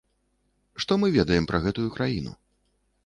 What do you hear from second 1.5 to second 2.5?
пра гэтую краіну?